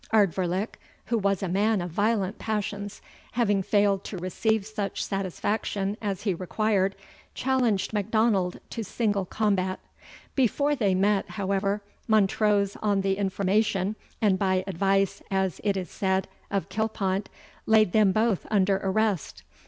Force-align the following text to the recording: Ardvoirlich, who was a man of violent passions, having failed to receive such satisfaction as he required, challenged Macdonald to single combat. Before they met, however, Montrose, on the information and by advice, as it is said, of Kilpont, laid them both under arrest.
Ardvoirlich, 0.11 0.69
who 1.05 1.17
was 1.19 1.43
a 1.43 1.47
man 1.47 1.79
of 1.79 1.91
violent 1.91 2.39
passions, 2.39 3.03
having 3.33 3.61
failed 3.61 4.03
to 4.05 4.17
receive 4.17 4.65
such 4.65 5.05
satisfaction 5.05 5.95
as 6.01 6.23
he 6.23 6.33
required, 6.33 6.95
challenged 7.35 7.93
Macdonald 7.93 8.59
to 8.71 8.83
single 8.83 9.25
combat. 9.25 9.79
Before 10.33 10.75
they 10.75 10.95
met, 10.95 11.29
however, 11.29 11.83
Montrose, 12.07 12.75
on 12.77 13.01
the 13.01 13.15
information 13.15 13.95
and 14.23 14.39
by 14.39 14.63
advice, 14.65 15.21
as 15.29 15.61
it 15.63 15.77
is 15.77 15.91
said, 15.91 16.27
of 16.49 16.67
Kilpont, 16.69 17.29
laid 17.67 17.91
them 17.91 18.11
both 18.11 18.47
under 18.49 18.77
arrest. 18.77 19.43